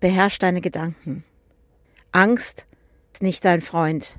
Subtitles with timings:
[0.00, 1.24] Angst beherrscht deine Gedanken.
[2.12, 2.66] Angst
[3.12, 4.18] ist nicht dein Freund.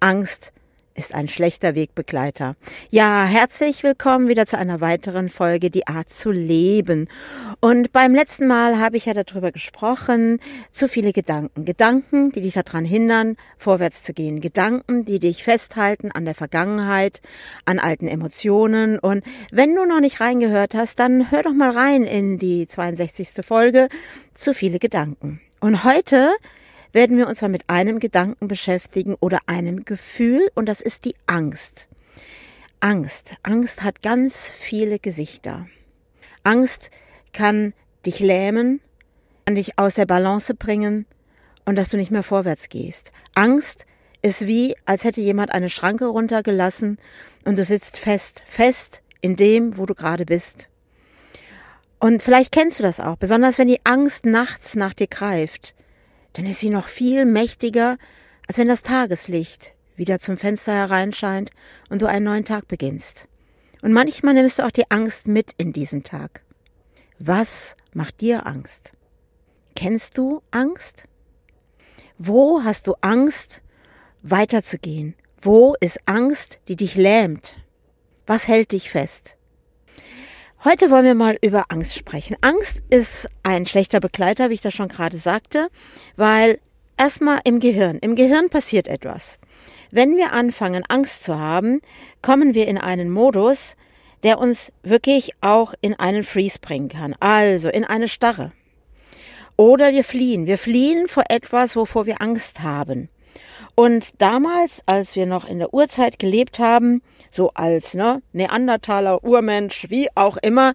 [0.00, 0.52] Angst
[0.98, 2.56] ist ein schlechter Wegbegleiter.
[2.90, 7.06] Ja, herzlich willkommen wieder zu einer weiteren Folge Die Art zu leben.
[7.60, 10.40] Und beim letzten Mal habe ich ja darüber gesprochen,
[10.72, 11.64] zu viele Gedanken.
[11.64, 14.40] Gedanken, die dich daran hindern, vorwärts zu gehen.
[14.40, 17.20] Gedanken, die dich festhalten an der Vergangenheit,
[17.64, 18.98] an alten Emotionen.
[18.98, 23.46] Und wenn du noch nicht reingehört hast, dann hör doch mal rein in die 62.
[23.46, 23.88] Folge.
[24.34, 25.40] Zu viele Gedanken.
[25.60, 26.32] Und heute
[26.98, 31.14] werden wir uns mal mit einem Gedanken beschäftigen oder einem Gefühl und das ist die
[31.26, 31.86] Angst.
[32.80, 33.36] Angst.
[33.44, 35.68] Angst hat ganz viele Gesichter.
[36.42, 36.90] Angst
[37.32, 37.72] kann
[38.04, 38.80] dich lähmen,
[39.46, 41.06] kann dich aus der Balance bringen
[41.64, 43.12] und dass du nicht mehr vorwärts gehst.
[43.32, 43.86] Angst
[44.20, 46.98] ist wie, als hätte jemand eine Schranke runtergelassen
[47.44, 50.68] und du sitzt fest, fest in dem, wo du gerade bist.
[52.00, 55.76] Und vielleicht kennst du das auch, besonders wenn die Angst nachts nach dir greift
[56.38, 57.98] dann ist sie noch viel mächtiger,
[58.46, 61.50] als wenn das Tageslicht wieder zum Fenster hereinscheint
[61.88, 63.26] und du einen neuen Tag beginnst.
[63.82, 66.42] Und manchmal nimmst du auch die Angst mit in diesen Tag.
[67.18, 68.92] Was macht dir Angst?
[69.74, 71.08] Kennst du Angst?
[72.18, 73.64] Wo hast du Angst,
[74.22, 75.16] weiterzugehen?
[75.42, 77.58] Wo ist Angst, die dich lähmt?
[78.28, 79.37] Was hält dich fest?
[80.64, 82.36] Heute wollen wir mal über Angst sprechen.
[82.40, 85.68] Angst ist ein schlechter Begleiter, wie ich das schon gerade sagte,
[86.16, 86.58] weil
[86.96, 89.38] erstmal im Gehirn, im Gehirn passiert etwas.
[89.92, 91.80] Wenn wir anfangen, Angst zu haben,
[92.22, 93.76] kommen wir in einen Modus,
[94.24, 98.50] der uns wirklich auch in einen Freeze bringen kann, also in eine Starre.
[99.56, 100.46] Oder wir fliehen.
[100.46, 103.08] Wir fliehen vor etwas, wovor wir Angst haben.
[103.78, 107.00] Und damals, als wir noch in der Urzeit gelebt haben,
[107.30, 110.72] so als ne, Neandertaler, Urmensch, wie auch immer,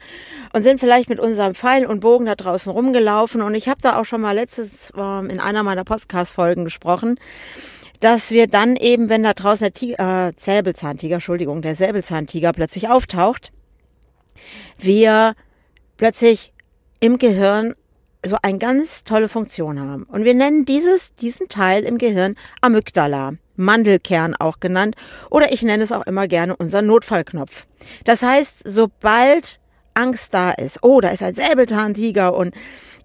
[0.54, 3.42] und sind vielleicht mit unserem Pfeil und Bogen da draußen rumgelaufen.
[3.42, 7.20] Und ich habe da auch schon mal letztes äh, in einer meiner Podcast-Folgen gesprochen,
[8.00, 12.88] dass wir dann eben, wenn da draußen der Tiger, äh, Säbelzahntiger, Entschuldigung, der Säbelzahntiger plötzlich
[12.88, 13.52] auftaucht,
[14.78, 15.34] wir
[15.98, 16.54] plötzlich
[17.02, 17.76] im Gehirn
[18.26, 20.04] so eine ganz tolle Funktion haben.
[20.04, 24.96] Und wir nennen dieses, diesen Teil im Gehirn Amygdala, Mandelkern auch genannt,
[25.30, 27.68] oder ich nenne es auch immer gerne unser Notfallknopf.
[28.06, 29.60] Das heißt, sobald
[29.94, 32.56] Angst da ist, oh, da ist ein Säbelzahntiger und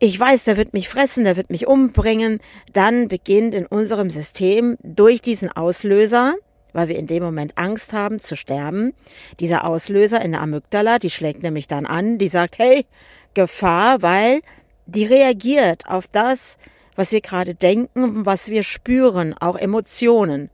[0.00, 2.38] ich weiß, der wird mich fressen, der wird mich umbringen,
[2.72, 6.34] dann beginnt in unserem System durch diesen Auslöser,
[6.72, 8.94] weil wir in dem Moment Angst haben zu sterben,
[9.40, 12.86] dieser Auslöser in der Amygdala, die schlägt nämlich dann an, die sagt, hey,
[13.34, 14.40] Gefahr, weil
[14.88, 16.58] die reagiert auf das,
[16.96, 20.50] was wir gerade denken, was wir spüren, auch Emotionen.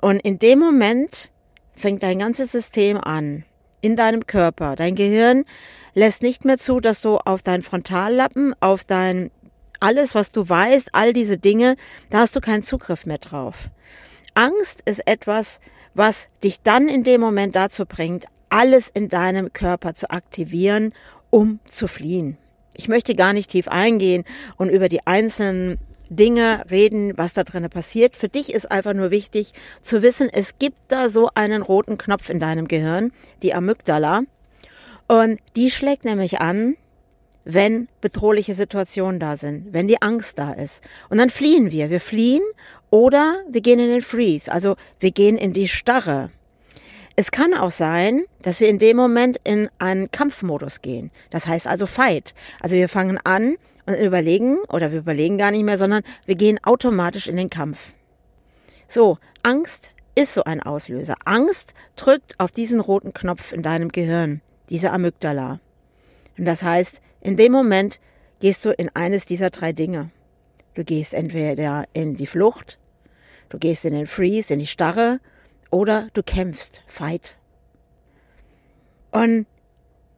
[0.00, 1.30] Und in dem Moment
[1.74, 3.44] fängt dein ganzes System an,
[3.80, 4.76] in deinem Körper.
[4.76, 5.44] Dein Gehirn
[5.94, 9.30] lässt nicht mehr zu, dass du auf deinen Frontallappen, auf dein
[9.80, 11.76] alles, was du weißt, all diese Dinge,
[12.10, 13.70] da hast du keinen Zugriff mehr drauf.
[14.34, 15.60] Angst ist etwas,
[15.94, 20.92] was dich dann in dem Moment dazu bringt, alles in deinem Körper zu aktivieren,
[21.30, 22.38] um zu fliehen.
[22.78, 24.24] Ich möchte gar nicht tief eingehen
[24.56, 25.78] und über die einzelnen
[26.10, 28.14] Dinge reden, was da drinnen passiert.
[28.14, 32.30] Für dich ist einfach nur wichtig zu wissen, es gibt da so einen roten Knopf
[32.30, 33.10] in deinem Gehirn,
[33.42, 34.22] die Amygdala.
[35.08, 36.76] Und die schlägt nämlich an,
[37.44, 40.84] wenn bedrohliche Situationen da sind, wenn die Angst da ist.
[41.10, 41.90] Und dann fliehen wir.
[41.90, 42.42] Wir fliehen
[42.90, 46.30] oder wir gehen in den Freeze, also wir gehen in die Starre.
[47.20, 51.10] Es kann auch sein, dass wir in dem Moment in einen Kampfmodus gehen.
[51.30, 52.32] Das heißt also Fight.
[52.60, 53.56] Also wir fangen an
[53.86, 57.92] und überlegen, oder wir überlegen gar nicht mehr, sondern wir gehen automatisch in den Kampf.
[58.86, 61.16] So, Angst ist so ein Auslöser.
[61.24, 64.40] Angst drückt auf diesen roten Knopf in deinem Gehirn,
[64.70, 65.58] diese Amygdala.
[66.38, 67.98] Und das heißt, in dem Moment
[68.38, 70.12] gehst du in eines dieser drei Dinge.
[70.74, 72.78] Du gehst entweder in die Flucht,
[73.48, 75.18] du gehst in den Freeze, in die Starre,
[75.70, 77.36] oder du kämpfst, fight.
[79.10, 79.46] Und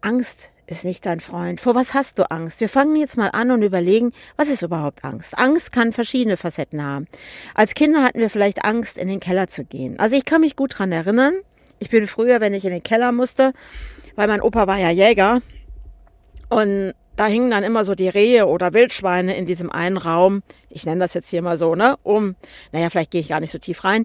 [0.00, 1.60] Angst ist nicht dein Freund.
[1.60, 2.60] Vor was hast du Angst?
[2.60, 5.36] Wir fangen jetzt mal an und überlegen, was ist überhaupt Angst?
[5.36, 7.06] Angst kann verschiedene Facetten haben.
[7.54, 9.98] Als Kinder hatten wir vielleicht Angst, in den Keller zu gehen.
[9.98, 11.34] Also ich kann mich gut dran erinnern.
[11.80, 13.52] Ich bin früher, wenn ich in den Keller musste,
[14.14, 15.40] weil mein Opa war ja Jäger.
[16.48, 20.42] Und da hingen dann immer so die Rehe oder Wildschweine in diesem einen Raum.
[20.68, 21.96] Ich nenne das jetzt hier mal so, ne?
[22.02, 22.36] Um,
[22.72, 24.04] naja, vielleicht gehe ich gar nicht so tief rein.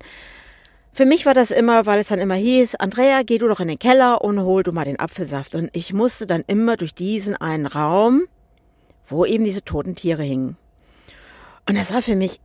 [0.95, 3.67] Für mich war das immer, weil es dann immer hieß, Andrea, geh du doch in
[3.67, 5.53] den Keller und hol du mal den Apfelsaft.
[5.53, 8.23] Und ich musste dann immer durch diesen einen Raum,
[9.05, 10.55] wo eben diese toten Tiere hingen.
[11.67, 12.39] Und das war für mich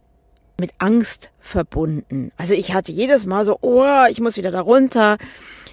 [0.59, 2.33] mit Angst verbunden.
[2.39, 5.17] Also ich hatte jedes Mal so, oh, ich muss wieder da runter.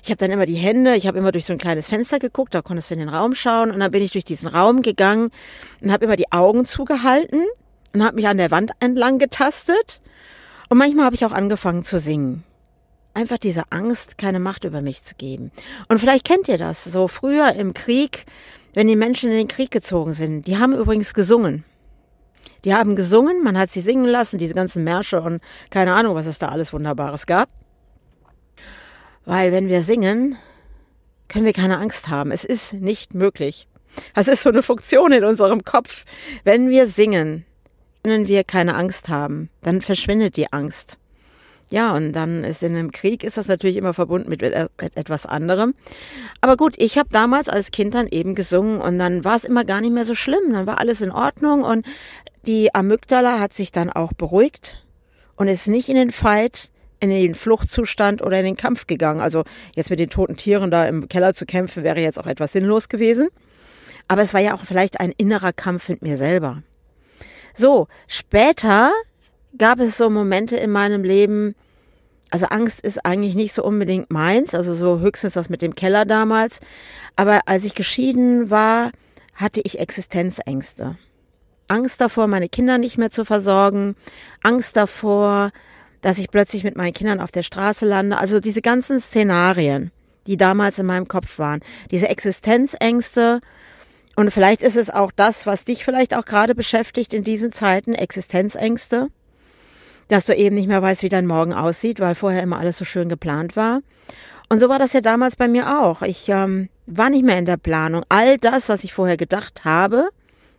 [0.03, 2.53] Ich habe dann immer die Hände, ich habe immer durch so ein kleines Fenster geguckt,
[2.53, 5.31] da konntest du in den Raum schauen und dann bin ich durch diesen Raum gegangen
[5.81, 7.43] und habe immer die Augen zugehalten
[7.95, 9.99] und habe mich an der Wand entlang getastet
[10.69, 12.43] und manchmal habe ich auch angefangen zu singen.
[13.17, 15.51] Einfach diese Angst, keine Macht über mich zu geben.
[15.87, 18.25] Und vielleicht kennt ihr das, so früher im Krieg,
[18.75, 20.45] wenn die Menschen in den Krieg gezogen sind.
[20.45, 21.63] Die haben übrigens gesungen.
[22.63, 25.41] Die haben gesungen, man hat sie singen lassen, diese ganzen Märsche und
[25.71, 27.49] keine Ahnung, was es da alles Wunderbares gab.
[29.25, 30.37] Weil wenn wir singen,
[31.27, 32.29] können wir keine Angst haben.
[32.31, 33.67] Es ist nicht möglich.
[34.13, 36.05] Das ist so eine Funktion in unserem Kopf.
[36.43, 37.47] Wenn wir singen,
[38.03, 39.49] können wir keine Angst haben.
[39.63, 40.99] Dann verschwindet die Angst.
[41.69, 45.73] Ja, und dann ist in einem Krieg ist das natürlich immer verbunden mit etwas anderem.
[46.39, 49.65] Aber gut, ich habe damals als Kind dann eben gesungen und dann war es immer
[49.65, 50.53] gar nicht mehr so schlimm.
[50.53, 51.85] Dann war alles in Ordnung und
[52.45, 54.85] die Amygdala hat sich dann auch beruhigt
[55.35, 56.71] und ist nicht in den Fight,
[57.01, 59.19] in den Fluchtzustand oder in den Kampf gegangen.
[59.19, 59.43] Also
[59.75, 62.87] jetzt mit den toten Tieren da im Keller zu kämpfen, wäre jetzt auch etwas sinnlos
[62.87, 63.27] gewesen.
[64.07, 66.63] Aber es war ja auch vielleicht ein innerer Kampf mit mir selber.
[67.53, 68.91] So, später
[69.57, 71.55] gab es so Momente in meinem Leben,
[72.29, 76.05] also Angst ist eigentlich nicht so unbedingt meins, also so höchstens das mit dem Keller
[76.05, 76.59] damals.
[77.15, 78.91] Aber als ich geschieden war,
[79.33, 80.97] hatte ich Existenzängste.
[81.67, 83.95] Angst davor, meine Kinder nicht mehr zu versorgen,
[84.41, 85.51] Angst davor,
[86.01, 88.17] dass ich plötzlich mit meinen Kindern auf der Straße lande.
[88.17, 89.91] Also diese ganzen Szenarien,
[90.27, 91.61] die damals in meinem Kopf waren,
[91.91, 93.41] diese Existenzängste.
[94.15, 97.93] Und vielleicht ist es auch das, was dich vielleicht auch gerade beschäftigt in diesen Zeiten,
[97.93, 99.09] Existenzängste.
[100.07, 102.85] Dass du eben nicht mehr weißt, wie dein Morgen aussieht, weil vorher immer alles so
[102.85, 103.81] schön geplant war.
[104.49, 106.01] Und so war das ja damals bei mir auch.
[106.01, 108.03] Ich ähm, war nicht mehr in der Planung.
[108.09, 110.09] All das, was ich vorher gedacht habe,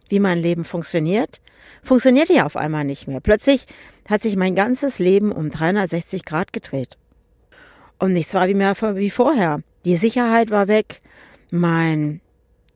[0.09, 1.41] wie mein Leben funktioniert,
[1.83, 3.21] funktionierte ja auf einmal nicht mehr.
[3.21, 3.67] Plötzlich
[4.09, 6.97] hat sich mein ganzes Leben um 360 Grad gedreht.
[7.99, 9.61] Und nichts war wie mehr wie vorher.
[9.85, 11.00] Die Sicherheit war weg.
[11.50, 12.21] Mein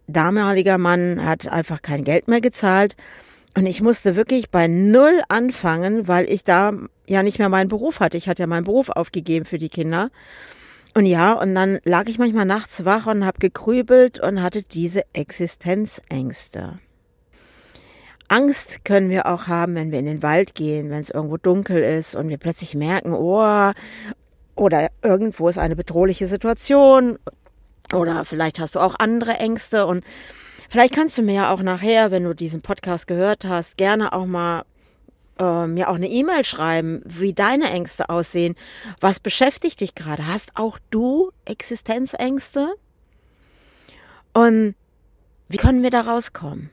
[0.07, 2.97] damaliger Mann hat einfach kein Geld mehr gezahlt.
[3.55, 6.73] Und ich musste wirklich bei Null anfangen, weil ich da
[7.07, 8.17] ja nicht mehr meinen Beruf hatte.
[8.17, 10.11] Ich hatte ja meinen Beruf aufgegeben für die Kinder.
[10.95, 15.03] Und ja, und dann lag ich manchmal nachts wach und habe gekrübelt und hatte diese
[15.13, 16.79] Existenzängste.
[18.29, 21.83] Angst können wir auch haben, wenn wir in den Wald gehen, wenn es irgendwo dunkel
[21.83, 23.73] ist und wir plötzlich merken, oh,
[24.55, 27.19] oder irgendwo ist eine bedrohliche Situation
[27.93, 30.05] oder vielleicht hast du auch andere Ängste und
[30.73, 34.25] vielleicht kannst du mir ja auch nachher, wenn du diesen Podcast gehört hast, gerne auch
[34.25, 34.65] mal
[35.39, 38.57] äh, mir auch eine E-Mail schreiben, wie deine Ängste aussehen.
[38.99, 40.27] Was beschäftigt dich gerade?
[40.27, 42.73] Hast auch du Existenzängste?
[44.33, 44.75] Und
[45.49, 46.71] wie können wir da rauskommen?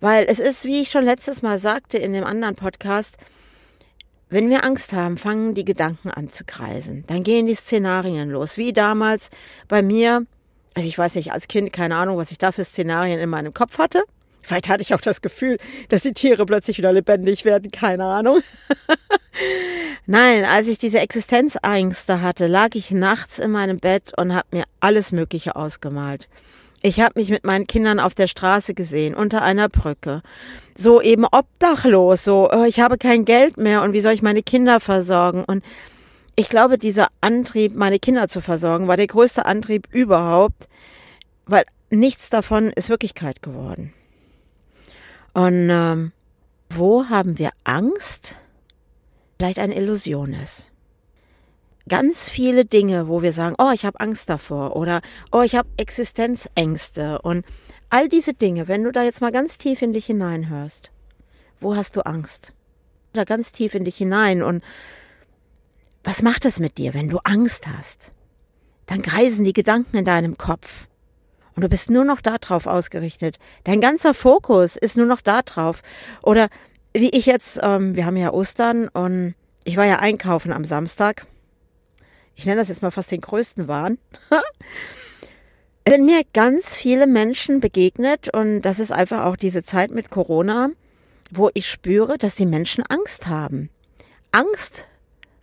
[0.00, 3.16] Weil es ist, wie ich schon letztes Mal sagte in dem anderen Podcast,
[4.28, 7.04] wenn wir Angst haben, fangen die Gedanken an zu kreisen.
[7.06, 8.56] Dann gehen die Szenarien los.
[8.56, 9.30] Wie damals
[9.68, 10.26] bei mir,
[10.74, 13.54] also ich weiß nicht, als Kind, keine Ahnung, was ich da für Szenarien in meinem
[13.54, 14.02] Kopf hatte.
[14.42, 18.42] Vielleicht hatte ich auch das Gefühl, dass die Tiere plötzlich wieder lebendig werden, keine Ahnung.
[20.06, 24.64] Nein, als ich diese Existenzängste hatte, lag ich nachts in meinem Bett und habe mir
[24.80, 26.28] alles Mögliche ausgemalt.
[26.84, 30.22] Ich habe mich mit meinen Kindern auf der Straße gesehen, unter einer Brücke.
[30.76, 34.42] So eben obdachlos, so, oh, ich habe kein Geld mehr und wie soll ich meine
[34.42, 35.44] Kinder versorgen?
[35.44, 35.62] Und
[36.36, 40.68] ich glaube, dieser Antrieb, meine Kinder zu versorgen, war der größte Antrieb überhaupt,
[41.46, 43.92] weil nichts davon ist Wirklichkeit geworden.
[45.34, 46.12] Und ähm,
[46.70, 48.36] wo haben wir Angst?
[49.38, 50.72] Vielleicht eine Illusion ist
[51.88, 55.68] ganz viele Dinge, wo wir sagen, oh, ich habe Angst davor oder oh, ich habe
[55.76, 57.44] Existenzängste und
[57.90, 60.92] all diese Dinge, wenn du da jetzt mal ganz tief in dich hineinhörst,
[61.60, 62.52] wo hast du Angst?
[63.12, 64.62] Da ganz tief in dich hinein und
[66.04, 68.12] was macht es mit dir, wenn du Angst hast?
[68.86, 70.88] Dann kreisen die Gedanken in deinem Kopf.
[71.54, 73.38] Und du bist nur noch darauf ausgerichtet.
[73.64, 75.82] Dein ganzer Fokus ist nur noch darauf.
[76.22, 76.48] Oder
[76.94, 81.26] wie ich jetzt, ähm, wir haben ja Ostern und ich war ja einkaufen am Samstag
[82.34, 83.98] ich nenne das jetzt mal fast den größten Wahn,
[85.88, 90.70] sind mir ganz viele Menschen begegnet und das ist einfach auch diese Zeit mit Corona,
[91.30, 93.70] wo ich spüre, dass die Menschen Angst haben.
[94.32, 94.86] Angst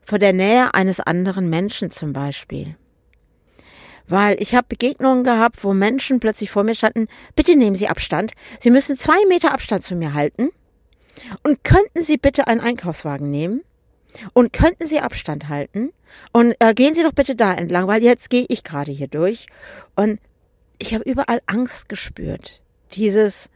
[0.09, 2.75] vor der Nähe eines anderen Menschen zum Beispiel.
[4.11, 8.31] weil ich habe Begegnungen gehabt, wo Menschen plötzlich vor mir standen, bitte nehmen Sie Abstand,
[8.59, 10.49] Sie müssen zwei Meter Abstand zu mir halten
[11.43, 13.61] und könnten Sie bitte einen Einkaufswagen nehmen
[14.33, 15.91] und könnten Sie Abstand halten
[16.31, 19.45] und äh, gehen Sie doch bitte da entlang, weil jetzt gehe ich gerade hier durch
[19.95, 20.19] und
[20.79, 22.63] ich habe überall Angst gespürt.
[22.93, 23.47] Dieses,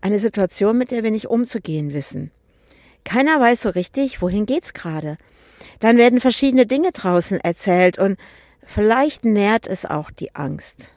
[0.00, 2.32] eine Situation, mit der wir nicht umzugehen wissen.
[3.04, 5.16] Keiner weiß so richtig, wohin geht's gerade.
[5.80, 8.18] Dann werden verschiedene Dinge draußen erzählt und
[8.64, 10.94] Vielleicht nährt es auch die Angst.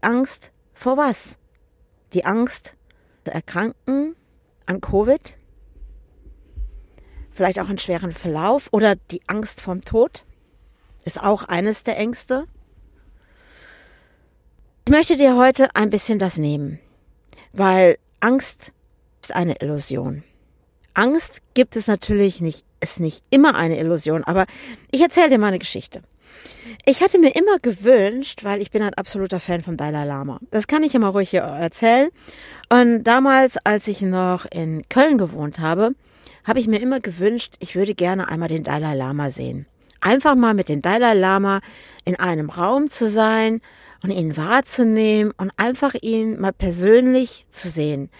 [0.00, 1.38] Angst vor was?
[2.14, 2.74] Die Angst
[3.24, 4.14] zu erkranken
[4.66, 5.36] an Covid?
[7.30, 10.24] Vielleicht auch einen schweren Verlauf oder die Angst vom Tod?
[11.04, 12.46] Ist auch eines der Ängste.
[14.86, 16.78] Ich möchte dir heute ein bisschen das nehmen,
[17.52, 18.72] weil Angst
[19.22, 20.24] ist eine Illusion.
[20.94, 24.46] Angst gibt es natürlich nicht, ist nicht immer eine Illusion, aber
[24.90, 26.02] ich erzähle dir mal eine Geschichte.
[26.84, 30.38] Ich hatte mir immer gewünscht, weil ich bin ein absoluter Fan vom Dalai Lama.
[30.50, 32.10] Das kann ich immer ruhig hier erzählen.
[32.68, 35.92] Und damals, als ich noch in Köln gewohnt habe,
[36.44, 39.66] habe ich mir immer gewünscht, ich würde gerne einmal den Dalai Lama sehen.
[40.00, 41.60] Einfach mal mit dem Dalai Lama
[42.04, 43.60] in einem Raum zu sein
[44.02, 48.10] und ihn wahrzunehmen und einfach ihn mal persönlich zu sehen.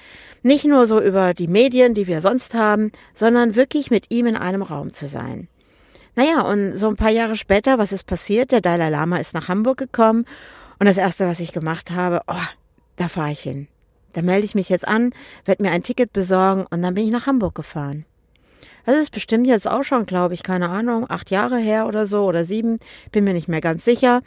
[0.48, 4.34] Nicht nur so über die Medien, die wir sonst haben, sondern wirklich mit ihm in
[4.34, 5.46] einem Raum zu sein.
[6.16, 8.50] Naja, und so ein paar Jahre später, was ist passiert?
[8.50, 10.24] Der Dalai Lama ist nach Hamburg gekommen
[10.78, 12.48] und das Erste, was ich gemacht habe, oh,
[12.96, 13.68] da fahre ich hin.
[14.14, 15.12] Da melde ich mich jetzt an,
[15.44, 18.06] werde mir ein Ticket besorgen und dann bin ich nach Hamburg gefahren.
[18.86, 22.24] Das ist bestimmt jetzt auch schon, glaube ich, keine Ahnung, acht Jahre her oder so
[22.24, 22.78] oder sieben,
[23.12, 24.22] bin mir nicht mehr ganz sicher.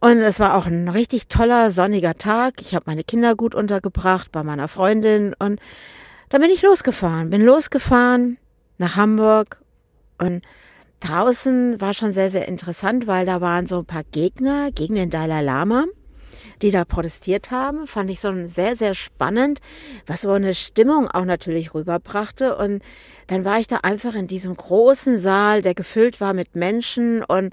[0.00, 2.60] Und es war auch ein richtig toller, sonniger Tag.
[2.60, 5.60] Ich habe meine Kinder gut untergebracht bei meiner Freundin und
[6.28, 7.30] dann bin ich losgefahren.
[7.30, 8.38] Bin losgefahren
[8.78, 9.60] nach Hamburg
[10.18, 10.42] und
[11.00, 15.10] Draußen war schon sehr, sehr interessant, weil da waren so ein paar Gegner gegen den
[15.10, 15.84] Dalai Lama,
[16.62, 17.86] die da protestiert haben.
[17.86, 19.60] Fand ich so sehr, sehr spannend,
[20.06, 22.56] was so eine Stimmung auch natürlich rüberbrachte.
[22.56, 22.82] Und
[23.26, 27.52] dann war ich da einfach in diesem großen Saal, der gefüllt war mit Menschen und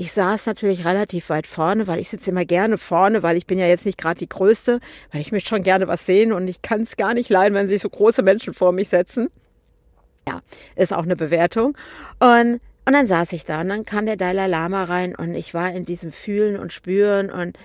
[0.00, 3.58] ich saß natürlich relativ weit vorne, weil ich sitze immer gerne vorne, weil ich bin
[3.58, 4.80] ja jetzt nicht gerade die Größte,
[5.12, 7.68] weil ich möchte schon gerne was sehen und ich kann es gar nicht leiden, wenn
[7.68, 9.28] sich so große Menschen vor mich setzen.
[10.26, 10.40] Ja,
[10.74, 11.76] ist auch eine Bewertung.
[12.18, 15.52] Und und dann saß ich da und dann kam der Dalai Lama rein und ich
[15.52, 17.58] war in diesem Fühlen und Spüren und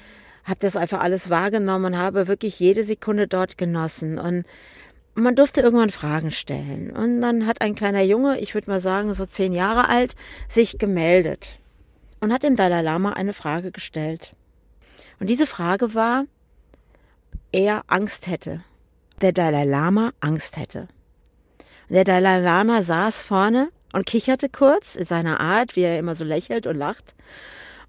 [0.44, 4.20] habe das einfach alles wahrgenommen und habe wirklich jede Sekunde dort genossen.
[4.20, 4.46] Und
[5.13, 6.92] man durfte irgendwann Fragen stellen.
[6.92, 10.15] Und dann hat ein kleiner Junge, ich würde mal sagen so zehn Jahre alt,
[10.50, 11.60] sich gemeldet
[12.19, 14.36] und hat dem Dalai Lama eine Frage gestellt.
[15.19, 16.25] Und diese Frage war,
[17.51, 18.63] er Angst hätte.
[19.22, 20.88] Der Dalai Lama Angst hätte.
[21.88, 26.15] Und der Dalai Lama saß vorne und kicherte kurz in seiner Art, wie er immer
[26.15, 27.15] so lächelt und lacht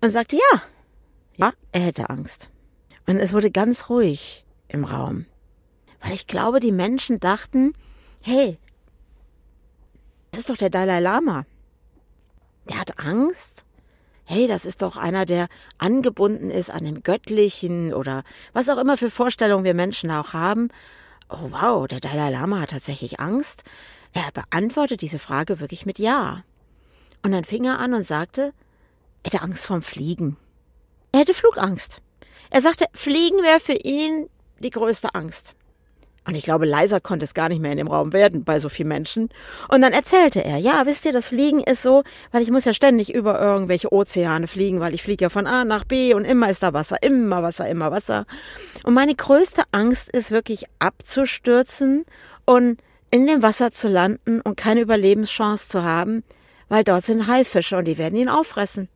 [0.00, 0.62] und sagte, ja,
[1.36, 2.50] ja, er hätte Angst.
[3.06, 5.26] Und es wurde ganz ruhig im Raum,
[6.00, 7.72] weil ich glaube, die Menschen dachten,
[8.20, 8.58] hey,
[10.30, 11.44] das ist doch der Dalai Lama.
[12.68, 13.65] Der hat Angst?
[14.28, 15.46] Hey, das ist doch einer, der
[15.78, 20.68] angebunden ist an dem Göttlichen oder was auch immer für Vorstellungen wir Menschen auch haben.
[21.28, 23.62] Oh wow, der Dalai Lama hat tatsächlich Angst.
[24.12, 26.42] Er beantwortet diese Frage wirklich mit Ja.
[27.22, 28.52] Und dann fing er an und sagte,
[29.22, 30.36] er hätte Angst vorm Fliegen.
[31.12, 32.02] Er hätte Flugangst.
[32.50, 34.28] Er sagte, Fliegen wäre für ihn
[34.58, 35.54] die größte Angst.
[36.26, 38.68] Und ich glaube, leiser konnte es gar nicht mehr in dem Raum werden bei so
[38.68, 39.28] vielen Menschen.
[39.68, 42.02] Und dann erzählte er, ja, wisst ihr, das Fliegen ist so,
[42.32, 45.64] weil ich muss ja ständig über irgendwelche Ozeane fliegen, weil ich fliege ja von A
[45.64, 48.26] nach B und immer ist da Wasser, immer Wasser, immer Wasser.
[48.82, 52.04] Und meine größte Angst ist wirklich abzustürzen
[52.44, 52.80] und
[53.10, 56.24] in dem Wasser zu landen und keine Überlebenschance zu haben,
[56.68, 58.88] weil dort sind Haifische und die werden ihn auffressen.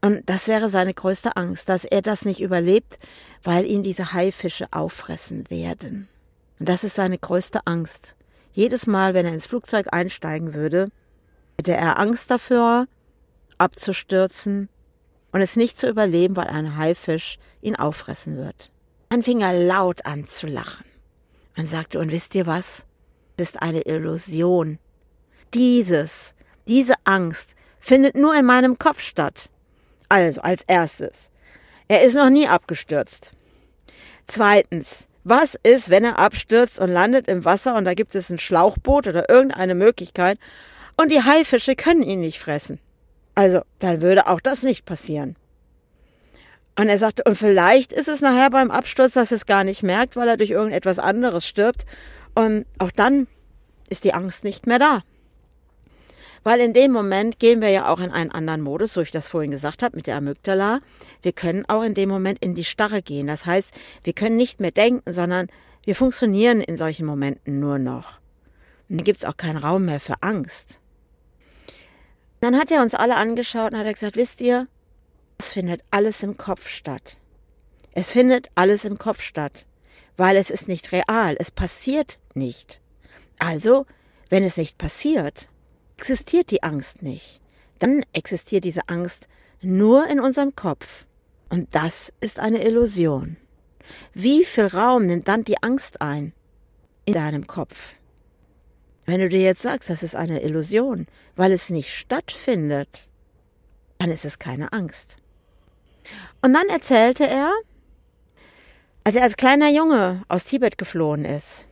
[0.00, 2.98] Und das wäre seine größte Angst, dass er das nicht überlebt,
[3.42, 6.08] weil ihn diese Haifische auffressen werden.
[6.58, 8.14] Und das ist seine größte Angst.
[8.52, 10.88] Jedes Mal, wenn er ins Flugzeug einsteigen würde,
[11.56, 12.86] hätte er Angst dafür,
[13.58, 14.68] abzustürzen
[15.32, 18.70] und es nicht zu überleben, weil ein Haifisch ihn auffressen wird.
[19.10, 20.84] Dann fing er laut an zu lachen
[21.56, 22.84] und sagte, und wisst ihr was?
[23.36, 24.78] ist eine Illusion.
[25.54, 26.34] Dieses,
[26.66, 29.48] diese Angst findet nur in meinem Kopf statt.
[30.08, 31.30] Also als erstes,
[31.86, 33.32] er ist noch nie abgestürzt.
[34.26, 38.38] Zweitens, was ist, wenn er abstürzt und landet im Wasser und da gibt es ein
[38.38, 40.38] Schlauchboot oder irgendeine Möglichkeit
[40.96, 42.78] und die Haifische können ihn nicht fressen?
[43.34, 45.36] Also, dann würde auch das nicht passieren.
[46.78, 50.16] Und er sagte, und vielleicht ist es nachher beim Absturz, dass es gar nicht merkt,
[50.16, 51.84] weil er durch irgendetwas anderes stirbt
[52.34, 53.26] und auch dann
[53.88, 55.02] ist die Angst nicht mehr da.
[56.48, 59.28] Weil in dem Moment gehen wir ja auch in einen anderen Modus, so ich das
[59.28, 60.80] vorhin gesagt habe, mit der Amygdala.
[61.20, 63.26] Wir können auch in dem Moment in die Starre gehen.
[63.26, 63.70] Das heißt,
[64.02, 65.48] wir können nicht mehr denken, sondern
[65.84, 68.18] wir funktionieren in solchen Momenten nur noch.
[68.88, 70.80] Und dann gibt es auch keinen Raum mehr für Angst.
[72.40, 74.68] Dann hat er uns alle angeschaut und hat gesagt, wisst ihr,
[75.36, 77.18] es findet alles im Kopf statt.
[77.92, 79.66] Es findet alles im Kopf statt,
[80.16, 82.80] weil es ist nicht real, es passiert nicht.
[83.38, 83.84] Also,
[84.30, 85.50] wenn es nicht passiert,
[85.98, 87.40] existiert die Angst nicht.
[87.80, 89.28] Dann existiert diese Angst
[89.60, 91.06] nur in unserem Kopf.
[91.48, 93.36] Und das ist eine Illusion.
[94.14, 96.32] Wie viel Raum nimmt dann die Angst ein
[97.04, 97.94] in deinem Kopf?
[99.06, 103.08] Wenn du dir jetzt sagst, das ist eine Illusion, weil es nicht stattfindet,
[103.98, 105.16] dann ist es keine Angst.
[106.42, 107.52] Und dann erzählte er,
[109.02, 111.68] als er als kleiner Junge aus Tibet geflohen ist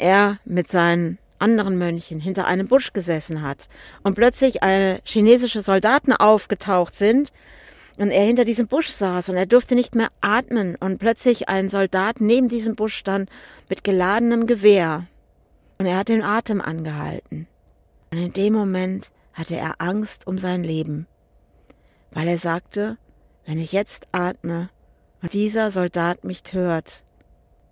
[0.00, 3.68] er mit seinen anderen Mönchen hinter einem Busch gesessen hat
[4.02, 7.32] und plötzlich eine chinesische Soldaten aufgetaucht sind
[7.98, 11.68] und er hinter diesem Busch saß und er durfte nicht mehr atmen und plötzlich ein
[11.68, 13.28] Soldat neben diesem Busch stand
[13.68, 15.06] mit geladenem Gewehr
[15.78, 17.46] und er hat den Atem angehalten.
[18.10, 21.06] Und in dem Moment hatte er Angst um sein Leben,
[22.10, 22.96] weil er sagte,
[23.46, 24.70] wenn ich jetzt atme
[25.22, 27.04] und dieser Soldat mich hört,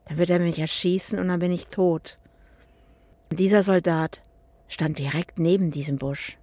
[0.07, 2.20] dann wird er mich erschießen und dann bin ich tot.
[3.33, 4.23] Dieser Soldat
[4.69, 6.37] stand direkt neben diesem Busch.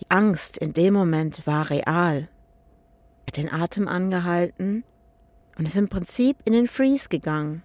[0.00, 2.28] Die Angst in dem Moment war real.
[3.24, 4.84] Er hat den Atem angehalten
[5.56, 7.62] und ist im Prinzip in den Freeze gegangen.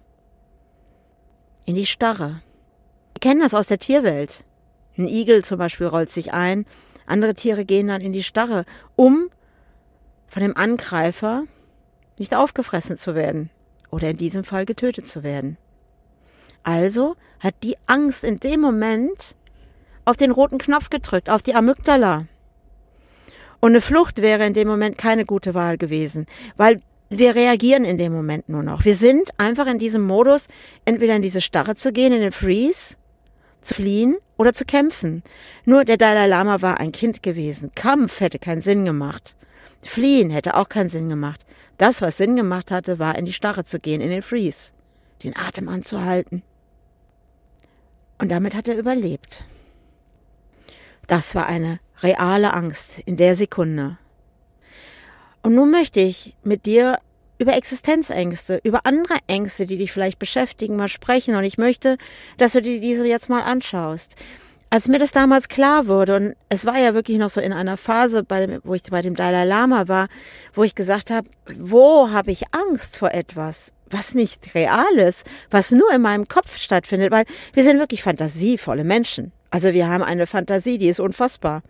[1.64, 2.40] In die Starre.
[3.14, 4.44] Wir kennen das aus der Tierwelt.
[4.96, 6.64] Ein Igel zum Beispiel rollt sich ein,
[7.06, 8.64] andere Tiere gehen dann in die Starre,
[8.94, 9.30] um
[10.28, 11.44] von dem Angreifer
[12.18, 13.50] nicht aufgefressen zu werden
[13.90, 15.56] oder in diesem Fall getötet zu werden.
[16.68, 19.34] Also hat die Angst in dem Moment
[20.04, 22.26] auf den roten Knopf gedrückt, auf die Amygdala.
[23.60, 26.26] Und eine Flucht wäre in dem Moment keine gute Wahl gewesen,
[26.58, 28.84] weil wir reagieren in dem Moment nur noch.
[28.84, 30.46] Wir sind einfach in diesem Modus,
[30.84, 32.96] entweder in diese Starre zu gehen, in den Freeze,
[33.62, 35.22] zu fliehen oder zu kämpfen.
[35.64, 37.70] Nur der Dalai Lama war ein Kind gewesen.
[37.76, 39.36] Kampf hätte keinen Sinn gemacht.
[39.80, 41.46] Fliehen hätte auch keinen Sinn gemacht.
[41.78, 44.72] Das, was Sinn gemacht hatte, war in die Starre zu gehen, in den Freeze,
[45.22, 46.42] den Atem anzuhalten.
[48.18, 49.44] Und damit hat er überlebt.
[51.06, 53.96] Das war eine reale Angst in der Sekunde.
[55.42, 56.98] Und nun möchte ich mit dir
[57.38, 61.36] über Existenzängste, über andere Ängste, die dich vielleicht beschäftigen, mal sprechen.
[61.36, 61.96] Und ich möchte,
[62.36, 64.16] dass du dir diese jetzt mal anschaust.
[64.70, 67.78] Als mir das damals klar wurde, und es war ja wirklich noch so in einer
[67.78, 70.08] Phase, dem, wo ich bei dem Dalai Lama war,
[70.52, 73.72] wo ich gesagt habe, wo habe ich Angst vor etwas?
[73.90, 78.84] Was nicht real ist, was nur in meinem Kopf stattfindet, weil wir sind wirklich fantasievolle
[78.84, 79.32] Menschen.
[79.50, 81.62] Also wir haben eine Fantasie, die ist unfassbar.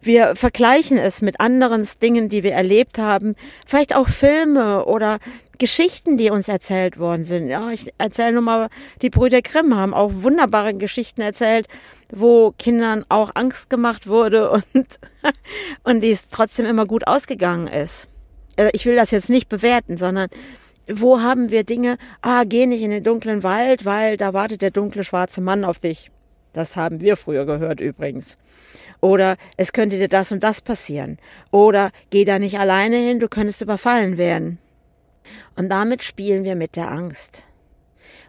[0.00, 3.36] Wir vergleichen es mit anderen Dingen, die wir erlebt haben,
[3.66, 5.18] vielleicht auch Filme oder
[5.58, 7.48] Geschichten, die uns erzählt worden sind.
[7.48, 8.68] Ja, ich erzähle nur mal,
[9.02, 11.68] die Brüder Grimm haben auch wunderbare Geschichten erzählt,
[12.10, 14.86] wo Kindern auch Angst gemacht wurde und,
[15.84, 18.08] und die es trotzdem immer gut ausgegangen ist.
[18.56, 20.28] Also ich will das jetzt nicht bewerten, sondern
[20.92, 24.70] wo haben wir Dinge, ah, geh nicht in den dunklen Wald, weil da wartet der
[24.70, 26.10] dunkle schwarze Mann auf dich.
[26.52, 28.38] Das haben wir früher gehört übrigens.
[29.00, 31.18] Oder es könnte dir das und das passieren.
[31.50, 34.58] Oder geh da nicht alleine hin, du könntest überfallen werden.
[35.56, 37.44] Und damit spielen wir mit der Angst.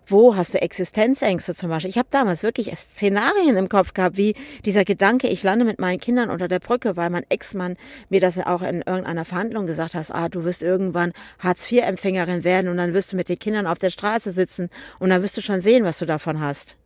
[0.08, 1.90] Wo hast du Existenzängste zum Beispiel?
[1.90, 6.00] Ich habe damals wirklich Szenarien im Kopf gehabt, wie dieser Gedanke, ich lande mit meinen
[6.00, 7.76] Kindern unter der Brücke, weil mein Ex-Mann
[8.10, 12.78] mir das auch in irgendeiner Verhandlung gesagt hat, ah, du wirst irgendwann Hartz-IV-Empfängerin werden und
[12.78, 15.62] dann wirst du mit den Kindern auf der Straße sitzen und dann wirst du schon
[15.62, 16.78] sehen, was du davon hast.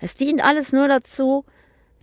[0.00, 1.44] Es dient alles nur dazu,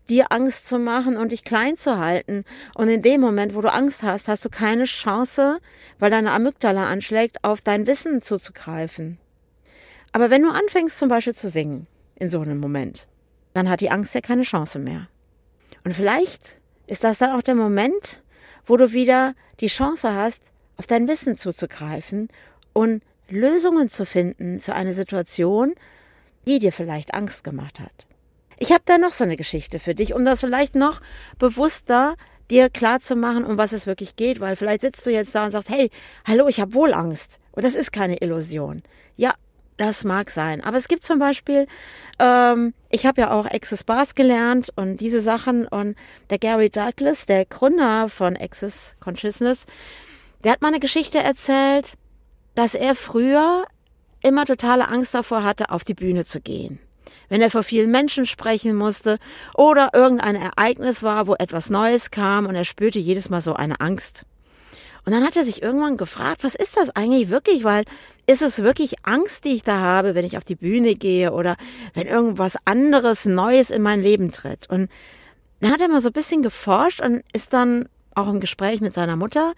[0.09, 2.43] dir Angst zu machen und dich klein zu halten.
[2.75, 5.57] Und in dem Moment, wo du Angst hast, hast du keine Chance,
[5.97, 9.17] weil deine Amygdala anschlägt, auf dein Wissen zuzugreifen.
[10.11, 13.07] Aber wenn du anfängst zum Beispiel zu singen, in so einem Moment,
[13.53, 15.07] dann hat die Angst ja keine Chance mehr.
[15.83, 16.55] Und vielleicht
[16.87, 18.21] ist das dann auch der Moment,
[18.65, 22.29] wo du wieder die Chance hast, auf dein Wissen zuzugreifen
[22.73, 25.73] und Lösungen zu finden für eine Situation,
[26.47, 28.05] die dir vielleicht Angst gemacht hat.
[28.59, 31.01] Ich habe da noch so eine Geschichte für dich, um das vielleicht noch
[31.39, 32.15] bewusster
[32.51, 35.45] dir klar zu machen, um was es wirklich geht, weil vielleicht sitzt du jetzt da
[35.45, 35.89] und sagst, hey,
[36.25, 37.39] hallo, ich habe wohl Angst.
[37.53, 38.83] Und das ist keine Illusion.
[39.15, 39.33] Ja,
[39.81, 40.63] das mag sein.
[40.63, 41.65] Aber es gibt zum Beispiel,
[42.19, 45.95] ähm, ich habe ja auch Access Bars gelernt und diese Sachen und
[46.29, 49.65] der Gary Douglas, der Gründer von Access Consciousness,
[50.43, 51.95] der hat mal eine Geschichte erzählt,
[52.53, 53.65] dass er früher
[54.21, 56.79] immer totale Angst davor hatte, auf die Bühne zu gehen.
[57.29, 59.17] wenn er vor vielen Menschen sprechen musste
[59.55, 63.79] oder irgendein Ereignis war, wo etwas Neues kam und er spürte jedes Mal so eine
[63.79, 64.25] Angst.
[65.05, 67.63] Und dann hat er sich irgendwann gefragt, was ist das eigentlich wirklich?
[67.63, 67.85] Weil
[68.27, 71.55] ist es wirklich Angst, die ich da habe, wenn ich auf die Bühne gehe oder
[71.93, 74.69] wenn irgendwas anderes Neues in mein Leben tritt?
[74.69, 74.89] Und
[75.59, 78.93] dann hat er mal so ein bisschen geforscht und ist dann auch im Gespräch mit
[78.93, 79.53] seiner Mutter,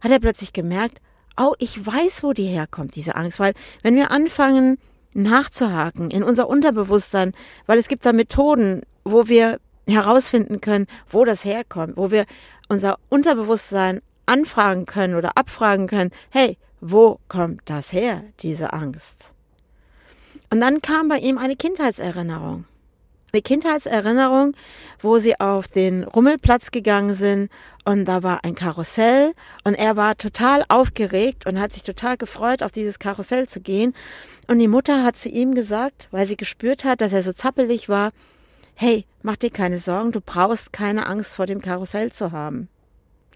[0.00, 1.00] hat er plötzlich gemerkt,
[1.36, 3.38] oh, ich weiß, wo die herkommt, diese Angst.
[3.38, 4.78] Weil wenn wir anfangen
[5.14, 7.32] nachzuhaken in unser Unterbewusstsein,
[7.66, 12.26] weil es gibt da Methoden, wo wir herausfinden können, wo das herkommt, wo wir
[12.68, 19.34] unser Unterbewusstsein anfragen können oder abfragen können, hey, wo kommt das her, diese Angst?
[20.50, 22.64] Und dann kam bei ihm eine Kindheitserinnerung.
[23.32, 24.54] Eine Kindheitserinnerung,
[25.00, 27.50] wo sie auf den Rummelplatz gegangen sind
[27.84, 32.62] und da war ein Karussell und er war total aufgeregt und hat sich total gefreut,
[32.62, 33.94] auf dieses Karussell zu gehen.
[34.46, 37.90] Und die Mutter hat zu ihm gesagt, weil sie gespürt hat, dass er so zappelig
[37.90, 38.12] war,
[38.74, 42.68] hey, mach dir keine Sorgen, du brauchst keine Angst vor dem Karussell zu haben.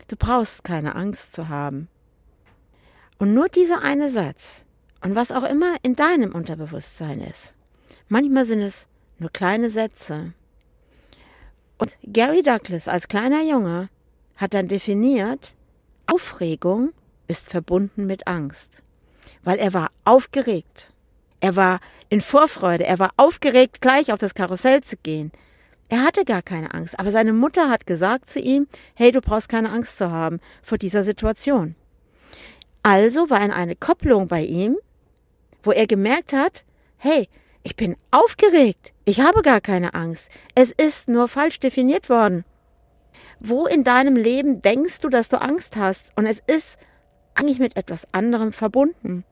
[0.08, 1.88] Du brauchst keine Angst zu haben.
[3.18, 4.66] Und nur dieser eine Satz
[5.00, 7.56] und was auch immer in deinem Unterbewusstsein ist.
[8.08, 10.32] Manchmal sind es nur kleine Sätze.
[11.78, 13.88] Und Gary Douglas als kleiner Junge
[14.36, 15.54] hat dann definiert,
[16.06, 16.92] Aufregung
[17.28, 18.82] ist verbunden mit Angst,
[19.44, 20.92] weil er war aufgeregt.
[21.40, 25.32] Er war in Vorfreude, er war aufgeregt, gleich auf das Karussell zu gehen.
[25.92, 29.50] Er hatte gar keine Angst, aber seine Mutter hat gesagt zu ihm, hey, du brauchst
[29.50, 31.74] keine Angst zu haben vor dieser Situation.
[32.82, 34.78] Also war eine Kopplung bei ihm,
[35.62, 36.64] wo er gemerkt hat,
[36.96, 37.28] hey,
[37.62, 42.46] ich bin aufgeregt, ich habe gar keine Angst, es ist nur falsch definiert worden.
[43.38, 46.78] Wo in deinem Leben denkst du, dass du Angst hast und es ist
[47.34, 49.24] eigentlich mit etwas anderem verbunden?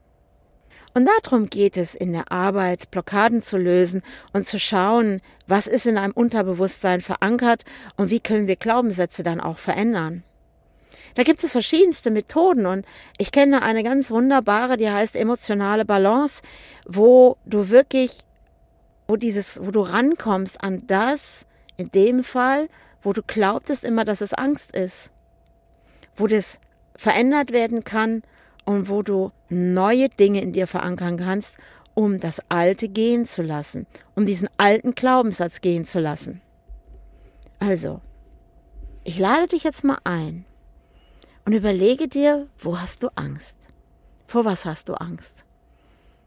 [0.93, 5.85] Und darum geht es in der Arbeit, Blockaden zu lösen und zu schauen, was ist
[5.85, 7.63] in einem Unterbewusstsein verankert
[7.95, 10.23] und wie können wir Glaubenssätze dann auch verändern.
[11.15, 12.85] Da gibt es verschiedenste Methoden und
[13.17, 16.41] ich kenne eine ganz wunderbare, die heißt emotionale Balance,
[16.85, 18.19] wo du wirklich,
[19.07, 22.69] wo dieses, wo du rankommst an das, in dem Fall,
[23.01, 25.11] wo du glaubtest immer, dass es Angst ist,
[26.15, 26.59] wo das
[26.95, 28.23] verändert werden kann
[28.65, 31.57] und wo du neue Dinge in dir verankern kannst,
[31.93, 36.41] um das Alte gehen zu lassen, um diesen alten Glaubenssatz gehen zu lassen.
[37.59, 38.01] Also,
[39.03, 40.45] ich lade dich jetzt mal ein
[41.45, 43.57] und überlege dir, wo hast du Angst?
[44.27, 45.45] Vor was hast du Angst?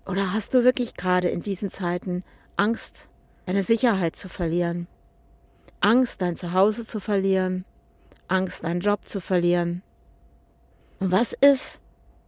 [0.06, 2.24] Oder hast du wirklich gerade in diesen Zeiten
[2.56, 3.08] Angst,
[3.46, 4.86] deine Sicherheit zu verlieren?
[5.80, 7.64] Angst, dein Zuhause zu verlieren?
[8.28, 9.82] Angst, deinen Job zu verlieren?
[11.00, 11.80] Und was ist,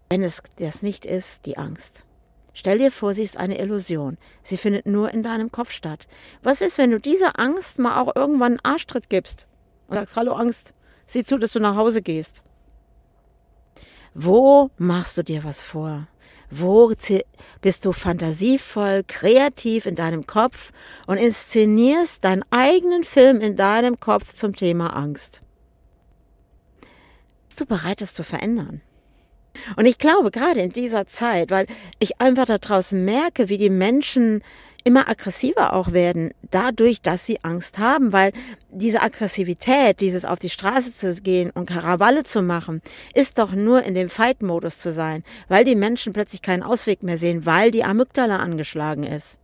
[0.08, 2.04] wenn es das nicht ist, die Angst.
[2.54, 4.16] Stell dir vor, sie ist eine Illusion.
[4.42, 6.08] Sie findet nur in deinem Kopf statt.
[6.42, 9.46] Was ist, wenn du dieser Angst mal auch irgendwann einen Arschtritt gibst
[9.88, 10.72] und sagst, hallo Angst,
[11.06, 12.42] sieh zu, dass du nach Hause gehst.
[14.14, 16.08] Wo machst du dir was vor?
[16.50, 16.92] Wo
[17.60, 20.72] bist du fantasievoll, kreativ in deinem Kopf
[21.06, 25.42] und inszenierst deinen eigenen Film in deinem Kopf zum Thema Angst?
[27.48, 28.80] Bist du bereit, es zu verändern?
[29.76, 31.66] Und ich glaube, gerade in dieser Zeit, weil
[31.98, 34.42] ich einfach da draußen merke, wie die Menschen
[34.86, 38.32] immer aggressiver auch werden, dadurch, dass sie Angst haben, weil
[38.70, 42.80] diese Aggressivität, dieses auf die Straße zu gehen und Karawalle zu machen,
[43.12, 47.18] ist doch nur in dem Fight-Modus zu sein, weil die Menschen plötzlich keinen Ausweg mehr
[47.18, 49.40] sehen, weil die Amygdala angeschlagen ist.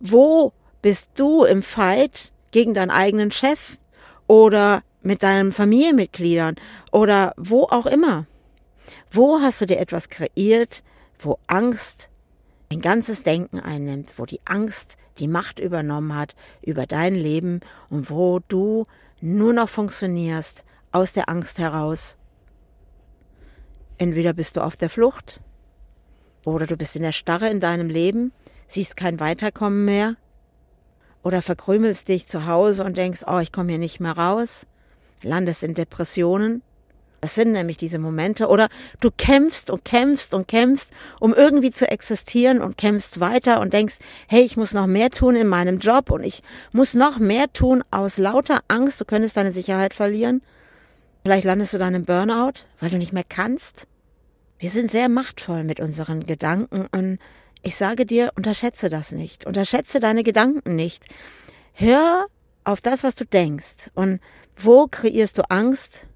[0.00, 3.76] Wo bist du im Fight gegen deinen eigenen Chef
[4.26, 6.56] oder mit deinen Familienmitgliedern
[6.90, 8.26] oder wo auch immer?
[9.10, 10.82] Wo hast du dir etwas kreiert,
[11.18, 12.10] wo Angst
[12.70, 18.10] ein ganzes Denken einnimmt, wo die Angst die Macht übernommen hat über dein Leben und
[18.10, 18.84] wo du
[19.20, 22.16] nur noch funktionierst aus der Angst heraus.
[23.96, 25.40] Entweder bist du auf der Flucht
[26.46, 28.32] oder du bist in der Starre in deinem Leben,
[28.68, 30.16] siehst kein Weiterkommen mehr
[31.22, 34.66] oder verkrümelst dich zu Hause und denkst, oh, ich komme hier nicht mehr raus,
[35.22, 36.62] landest in Depressionen
[37.20, 38.48] das sind nämlich diese Momente.
[38.48, 38.68] Oder
[39.00, 43.96] du kämpfst und kämpfst und kämpfst, um irgendwie zu existieren und kämpfst weiter und denkst,
[44.28, 47.82] hey, ich muss noch mehr tun in meinem Job und ich muss noch mehr tun
[47.90, 50.42] aus lauter Angst, du könntest deine Sicherheit verlieren.
[51.22, 53.86] Vielleicht landest du dann im Burnout, weil du nicht mehr kannst.
[54.58, 57.18] Wir sind sehr machtvoll mit unseren Gedanken und
[57.62, 59.44] ich sage dir, unterschätze das nicht.
[59.44, 61.04] Unterschätze deine Gedanken nicht.
[61.72, 62.26] Hör
[62.64, 63.90] auf das, was du denkst.
[63.94, 64.20] Und
[64.56, 66.06] wo kreierst du Angst?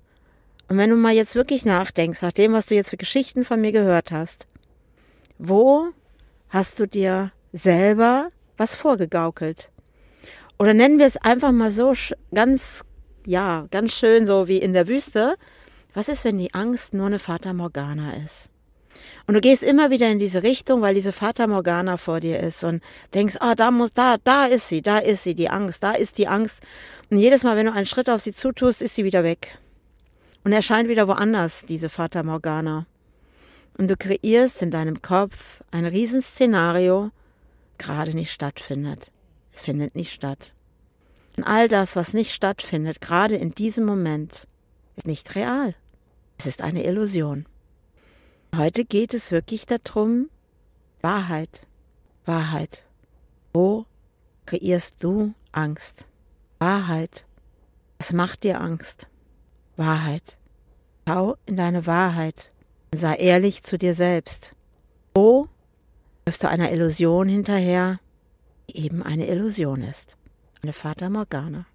[0.72, 3.60] Und wenn du mal jetzt wirklich nachdenkst, nach dem, was du jetzt für Geschichten von
[3.60, 4.46] mir gehört hast,
[5.36, 5.88] wo
[6.48, 9.70] hast du dir selber was vorgegaukelt.
[10.58, 11.92] Oder nennen wir es einfach mal so
[12.32, 12.84] ganz,
[13.26, 15.34] ja, ganz schön so wie in der Wüste.
[15.92, 18.48] Was ist, wenn die Angst nur eine Fata Morgana ist?
[19.26, 22.64] Und du gehst immer wieder in diese Richtung, weil diese Fata Morgana vor dir ist
[22.64, 22.82] und
[23.12, 26.16] denkst, ah, da muss, da, da ist sie, da ist sie, die Angst, da ist
[26.16, 26.60] die Angst.
[27.10, 29.58] Und jedes Mal, wenn du einen Schritt auf sie zutust, ist sie wieder weg.
[30.44, 32.86] Und erscheint wieder woanders, diese Fata Morgana.
[33.78, 37.10] Und du kreierst in deinem Kopf ein Riesenszenario,
[37.78, 39.12] gerade nicht stattfindet.
[39.52, 40.54] Es findet nicht statt.
[41.36, 44.46] Und all das, was nicht stattfindet, gerade in diesem Moment,
[44.96, 45.74] ist nicht real.
[46.38, 47.46] Es ist eine Illusion.
[48.54, 50.28] Heute geht es wirklich darum,
[51.00, 51.66] Wahrheit,
[52.26, 52.84] Wahrheit.
[53.54, 53.86] Wo
[54.44, 56.06] kreierst du Angst?
[56.58, 57.26] Wahrheit.
[57.98, 59.08] Was macht dir Angst?
[59.76, 60.38] Wahrheit.
[61.06, 62.52] Schau in deine Wahrheit
[62.94, 64.54] sei ehrlich zu dir selbst.
[65.14, 65.48] Wo
[66.26, 68.00] läufst du einer Illusion hinterher,
[68.68, 70.16] die eben eine Illusion ist?
[70.62, 71.66] Eine Fata Morgana.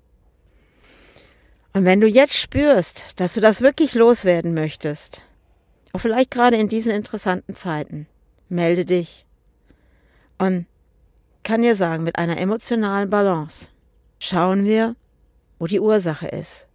[1.74, 5.24] Und wenn du jetzt spürst, dass du das wirklich loswerden möchtest,
[5.94, 8.08] auch vielleicht gerade in diesen interessanten Zeiten.
[8.50, 9.26] Melde dich.
[10.38, 10.66] Und
[11.44, 13.70] kann dir sagen, mit einer emotionalen Balance
[14.20, 14.96] schauen wir,
[15.60, 16.67] wo die Ursache ist,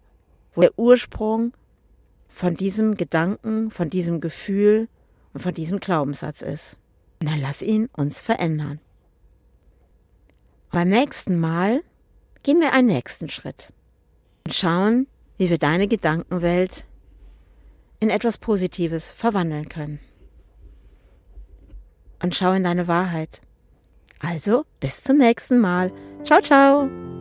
[0.54, 1.52] wo der Ursprung
[2.28, 4.88] von diesem Gedanken, von diesem Gefühl
[5.32, 6.78] und von diesem Glaubenssatz ist.
[7.20, 8.80] Und dann lass ihn uns verändern.
[10.70, 11.82] beim nächsten Mal
[12.42, 13.72] gehen wir einen nächsten Schritt
[14.46, 15.06] und schauen,
[15.38, 16.86] wie wir deine Gedankenwelt
[18.00, 20.00] in etwas Positives verwandeln können.
[22.22, 23.40] Und schau in deine Wahrheit.
[24.20, 25.92] Also, bis zum nächsten Mal.
[26.24, 27.11] Ciao, ciao.